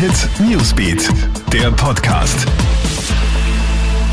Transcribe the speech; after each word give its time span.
Hit 0.00 0.30
Newsbeat, 0.40 1.10
der 1.52 1.70
Podcast. 1.72 2.46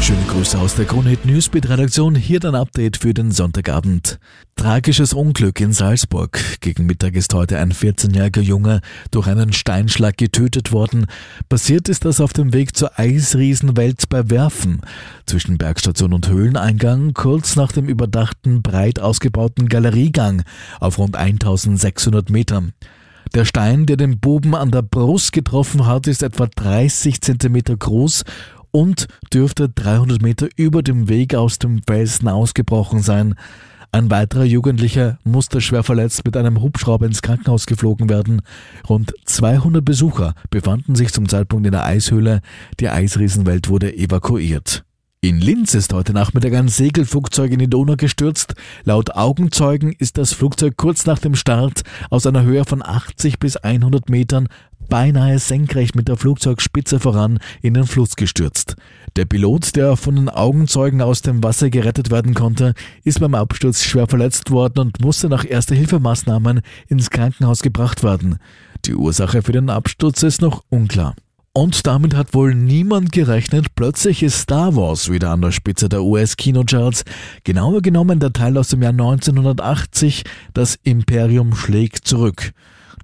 Schöne 0.01 0.21
Grüße 0.27 0.59
aus 0.59 0.75
der 0.75 0.83
Kronhit 0.83 1.25
Newsbeat 1.25 1.69
Redaktion. 1.69 2.13
Hier 2.13 2.41
dein 2.41 2.55
Update 2.55 2.97
für 2.97 3.13
den 3.13 3.31
Sonntagabend. 3.31 4.19
Tragisches 4.57 5.13
Unglück 5.13 5.61
in 5.61 5.71
Salzburg. 5.71 6.59
Gegen 6.59 6.87
Mittag 6.87 7.15
ist 7.15 7.33
heute 7.33 7.57
ein 7.59 7.71
14-jähriger 7.71 8.41
Junge 8.41 8.81
durch 9.11 9.27
einen 9.27 9.53
Steinschlag 9.53 10.17
getötet 10.17 10.73
worden. 10.73 11.05
Passiert 11.47 11.87
ist 11.87 12.03
das 12.03 12.19
auf 12.19 12.33
dem 12.33 12.51
Weg 12.51 12.75
zur 12.75 12.99
Eisriesenwelt 12.99 14.09
bei 14.09 14.29
Werfen. 14.29 14.81
Zwischen 15.25 15.57
Bergstation 15.57 16.11
und 16.11 16.27
Höhleneingang, 16.27 17.13
kurz 17.13 17.55
nach 17.55 17.71
dem 17.71 17.87
überdachten, 17.87 18.61
breit 18.61 18.99
ausgebauten 18.99 19.69
Galeriegang 19.69 20.43
auf 20.81 20.97
rund 20.97 21.15
1600 21.15 22.29
Metern. 22.29 22.73
Der 23.33 23.45
Stein, 23.45 23.85
der 23.85 23.97
den 23.97 24.19
Buben 24.19 24.55
an 24.55 24.71
der 24.71 24.81
Brust 24.81 25.33
getroffen 25.33 25.85
hat, 25.85 26.07
ist 26.07 26.23
etwa 26.23 26.47
30 26.47 27.21
Zentimeter 27.21 27.75
groß 27.75 28.23
und 28.71 29.07
dürfte 29.33 29.69
300 29.69 30.21
Meter 30.21 30.47
über 30.55 30.81
dem 30.81 31.09
Weg 31.09 31.35
aus 31.35 31.59
dem 31.59 31.81
Felsen 31.85 32.27
ausgebrochen 32.27 33.01
sein. 33.01 33.35
Ein 33.91 34.11
weiterer 34.11 34.43
Jugendlicher 34.43 35.17
musste 35.23 35.61
schwer 35.61 35.83
verletzt 35.83 36.25
mit 36.25 36.35
einem 36.35 36.61
Hubschrauber 36.61 37.05
ins 37.05 37.21
Krankenhaus 37.21 37.65
geflogen 37.65 38.09
werden. 38.09 38.41
Rund 38.87 39.13
200 39.25 39.83
Besucher 39.83 40.33
befanden 40.49 40.95
sich 40.95 41.13
zum 41.13 41.29
Zeitpunkt 41.29 41.65
in 41.65 41.71
der 41.71 41.85
Eishöhle. 41.85 42.41
Die 42.79 42.89
Eisriesenwelt 42.89 43.69
wurde 43.69 43.95
evakuiert. 43.95 44.83
In 45.27 45.41
Linz 45.41 45.73
ist 45.73 45.91
heute 45.91 46.13
Nachmittag 46.13 46.53
ein 46.53 46.69
Segelflugzeug 46.69 47.51
in 47.51 47.59
die 47.59 47.69
Donau 47.69 47.97
gestürzt. 47.97 48.53
Laut 48.85 49.13
Augenzeugen 49.13 49.91
ist 49.91 50.17
das 50.17 50.31
Flugzeug 50.31 50.77
kurz 50.77 51.05
nach 51.05 51.19
dem 51.19 51.35
Start 51.35 51.81
aus 52.09 52.25
einer 52.25 52.43
Höhe 52.43 52.63
von 52.63 52.81
80 52.81 53.37
bis 53.37 53.57
100 53.57 54.09
Metern 54.09 54.47
beinahe 54.87 55.37
senkrecht 55.39 55.97
mit 55.97 56.07
der 56.07 56.15
Flugzeugspitze 56.15 57.01
voran 57.01 57.39
in 57.61 57.73
den 57.73 57.83
Fluss 57.83 58.15
gestürzt. 58.15 58.77
Der 59.17 59.25
Pilot, 59.25 59.75
der 59.75 59.97
von 59.97 60.15
den 60.15 60.29
Augenzeugen 60.29 61.01
aus 61.01 61.23
dem 61.23 61.43
Wasser 61.43 61.69
gerettet 61.69 62.09
werden 62.09 62.33
konnte, 62.33 62.73
ist 63.03 63.19
beim 63.19 63.35
Absturz 63.35 63.83
schwer 63.83 64.07
verletzt 64.07 64.49
worden 64.49 64.79
und 64.79 65.01
musste 65.01 65.27
nach 65.27 65.43
Erste-Hilfemaßnahmen 65.43 66.61
ins 66.87 67.09
Krankenhaus 67.09 67.61
gebracht 67.63 68.01
werden. 68.01 68.37
Die 68.85 68.95
Ursache 68.95 69.41
für 69.41 69.51
den 69.51 69.69
Absturz 69.69 70.23
ist 70.23 70.41
noch 70.41 70.63
unklar. 70.69 71.15
Und 71.57 71.87
damit 71.87 72.13
hat 72.13 72.35
wohl 72.35 72.53
niemand 72.53 73.11
gerechnet. 73.11 73.73
Plötzlich 73.73 74.21
ist 74.21 74.41
Star 74.41 74.75
Wars 74.75 75.11
wieder 75.11 75.31
an 75.31 75.41
der 75.41 75.51
Spitze 75.51 75.89
der 75.89 76.03
US-Kinocharts. 76.03 77.03
Genauer 77.45 77.81
genommen 77.81 78.19
der 78.19 78.31
Teil 78.31 78.59
aus 78.59 78.67
dem 78.67 78.83
Jahr 78.83 78.91
1980, 78.91 80.23
das 80.53 80.77
Imperium 80.83 81.55
schlägt 81.55 82.07
zurück. 82.07 82.51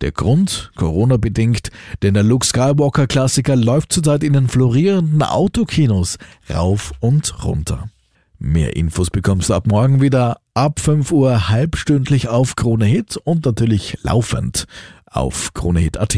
Der 0.01 0.11
Grund? 0.11 0.71
Corona-bedingt, 0.75 1.69
denn 2.03 2.13
der 2.13 2.21
Luke 2.21 2.45
Skywalker-Klassiker 2.45 3.55
läuft 3.55 3.91
zurzeit 3.91 4.23
in 4.23 4.33
den 4.33 4.47
florierenden 4.47 5.23
Autokinos 5.23 6.19
rauf 6.47 6.93
und 6.99 7.43
runter. 7.43 7.89
Mehr 8.37 8.75
Infos 8.75 9.09
bekommst 9.09 9.49
du 9.49 9.55
ab 9.55 9.65
morgen 9.65 9.99
wieder 9.99 10.37
ab 10.53 10.79
5 10.79 11.11
Uhr 11.11 11.49
halbstündlich 11.49 12.27
auf 12.27 12.55
Krone 12.55 12.85
Hit 12.85 13.17
und 13.17 13.47
natürlich 13.47 13.97
laufend 14.03 14.65
auf 15.07 15.55
KroneHit.at. 15.55 16.17